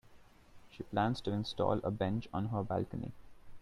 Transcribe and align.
She 0.71 0.81
plans 0.81 1.21
to 1.21 1.31
install 1.31 1.73
a 1.83 1.91
bench 1.91 2.27
on 2.33 2.47
her 2.47 2.63
balcony. 2.63 3.11